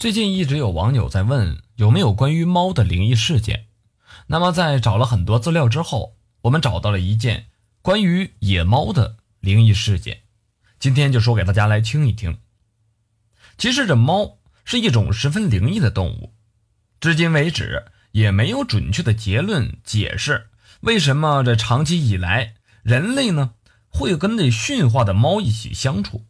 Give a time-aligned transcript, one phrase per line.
[0.00, 3.66] 最近一直有网友在问有没有关于猫的灵异事件。
[4.28, 7.48] 那么在找了很多资料之后，我们找到了一件
[7.82, 10.22] 关于野猫的灵异事件。
[10.78, 12.38] 今天就说给大家来听一听。
[13.58, 16.32] 其实这猫是一种十分灵异的动物，
[16.98, 20.48] 至今为止也没有准确的结论解释
[20.80, 23.52] 为什么这长期以来人类呢
[23.90, 26.24] 会跟这驯化的猫一起相处。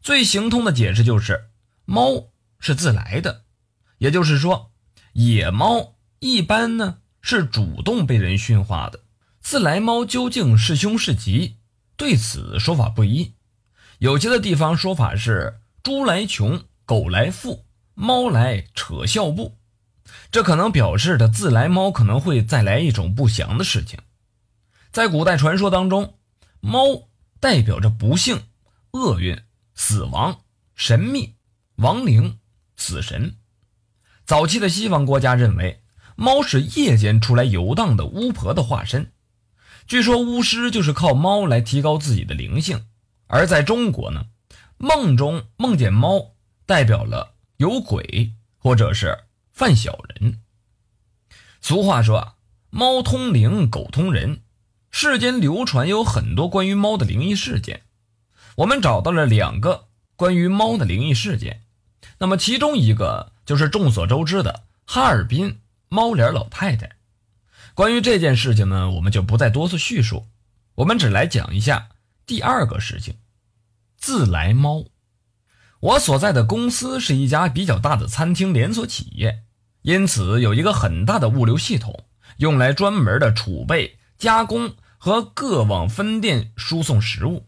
[0.00, 1.48] 最行通的解释就是
[1.84, 2.28] 猫。
[2.66, 3.44] 是自来的，
[3.98, 4.72] 也就是说，
[5.12, 9.04] 野猫一般呢是主动被人驯化的。
[9.38, 11.58] 自来猫究竟是凶是吉？
[11.96, 13.34] 对此说法不一。
[14.00, 19.56] 有些的地方说法是猪来穷，狗来富，猫来扯笑布。
[20.32, 24.00] 这可能表示着自来猫可能会再来一种不祥的事情。
[24.90, 26.18] 在古代传说当中，
[26.58, 26.80] 猫
[27.38, 28.42] 代表着不幸、
[28.90, 29.40] 厄运、
[29.76, 30.40] 死亡、
[30.74, 31.36] 神秘、
[31.76, 32.40] 亡灵。
[32.76, 33.36] 死神，
[34.24, 35.82] 早期的西方国家认为
[36.14, 39.12] 猫是夜间出来游荡的巫婆的化身。
[39.86, 42.86] 据说巫师就是靠猫来提高自己的灵性。
[43.28, 44.26] 而在中国呢，
[44.78, 49.18] 梦中梦见猫代表了有鬼或者是
[49.52, 50.42] 犯小人。
[51.60, 52.34] 俗话说啊
[52.70, 54.42] 猫通灵，狗通人。
[54.92, 57.82] 世间流传有很多关于猫的灵异事件，
[58.58, 61.65] 我们找到了两个关于猫的灵异事件。
[62.18, 66.96] 那么，其中一个就是众所周知的哈尔滨猫脸老太太。
[67.74, 70.26] 关于这件事情呢，我们就不再多次叙述，
[70.76, 71.90] 我们只来讲一下
[72.24, 73.16] 第二个事情——
[73.98, 74.84] 自来猫。
[75.80, 79.42] 我所在的公司是一家比较大的餐厅连锁企业，
[79.82, 82.04] 因此有一个很大的物流系统，
[82.38, 87.46] 用来专门的储备、加工和各往分店输送食物。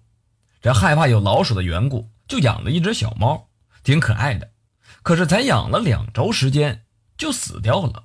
[0.60, 3.48] 这害怕有老鼠的缘故，就养了一只小猫，
[3.82, 4.50] 挺可爱的。
[5.02, 6.82] 可是才养了两周时间
[7.16, 8.04] 就死掉了，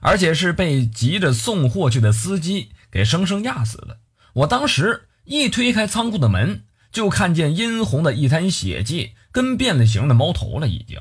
[0.00, 4.00] 而且是被急着送货去的司机给生生压死的。
[4.34, 11.00] 我当时一推开仓库的门，就看见殷红的一滩血迹，跟变了形的猫头了，已经，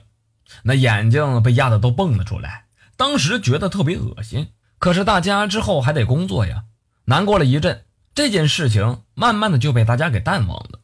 [0.63, 2.65] 那眼睛被压得都蹦了出来。
[2.97, 6.63] 当时觉得特别恶心，可是大家之后还得工作呀，
[7.05, 10.79] 难过了一阵，这件事情慢慢的就被大家给淡忘了。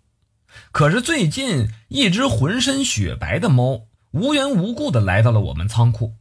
[0.74, 3.88] 可是最近，一只浑身雪白的猫。
[4.12, 6.16] 无缘无故的来到了我们仓库，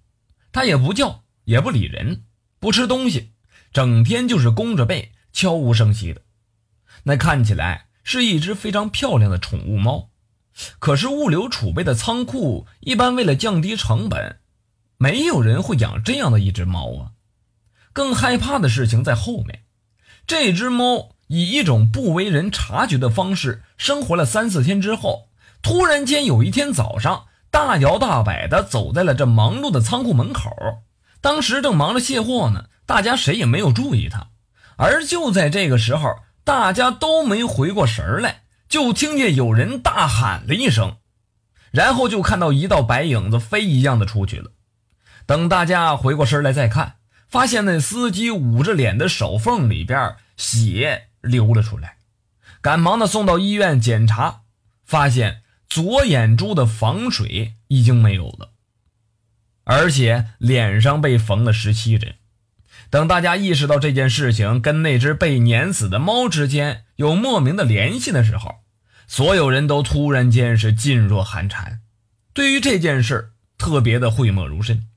[0.52, 2.22] 它也不叫，也不理人，
[2.60, 3.32] 不吃东西，
[3.72, 6.22] 整天就是弓着背，悄无声息的。
[7.02, 10.10] 那看起来是一只非常漂亮的宠物猫，
[10.78, 14.38] 可是物流储备的仓库一般为了降低成本，
[14.96, 17.12] 没有人会养这样的一只猫啊。
[17.92, 19.64] 更害怕的事情在后面，
[20.28, 25.28] 这只猫以一种不为人察觉的方式生活了三四天之后，
[25.60, 27.26] 突然间有一天早上。
[27.50, 30.50] 大摇大摆地走在了这忙碌的仓库门口，
[31.20, 34.28] 当时正忙着卸货呢，大家谁也没有注意他。
[34.76, 40.98] 而就在这个时候，大家都没回过神来，就听见有人大喊了一声，
[41.72, 44.52] 然后就看到一道白影子飞一样的出去了。
[45.26, 46.94] 等大家回过神来再看，
[47.28, 51.96] 发现那司机捂着脸的手缝里边血流了出来，
[52.62, 54.42] 赶忙的送到医院检查，
[54.86, 55.42] 发现。
[55.70, 58.50] 左眼珠的防水已经没有了，
[59.62, 62.16] 而且脸上被缝了十七针。
[62.90, 68.56] 等大家意识到这件事情跟那只被碾死的猫之间有莫名的联系的时候，
[69.06, 71.80] 所有人都突然间是噤若寒蝉，
[72.32, 74.88] 对于这件事特别的讳莫如深。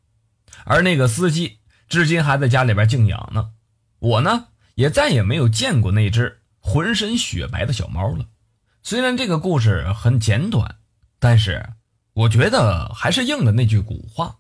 [0.66, 3.52] 而那个司机至今还在家里边静养呢。
[4.00, 8.26] 我呢，也再也没有见过那只浑身雪白的小猫了。
[8.86, 10.76] 虽然这个故事很简短，
[11.18, 11.70] 但是
[12.12, 14.40] 我觉得还是应了那句古话：“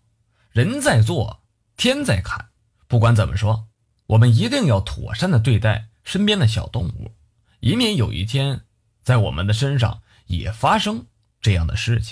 [0.51, 1.43] 人在做，
[1.77, 2.49] 天在看。”
[2.89, 3.69] 不管怎么说，
[4.05, 7.15] 我们一定要妥善的对待身边的小动物，
[7.61, 8.65] 以免有一天
[9.01, 11.05] 在我们的身上也发生
[11.39, 12.11] 这样的事情。